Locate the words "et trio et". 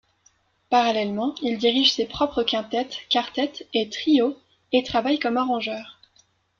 3.75-4.81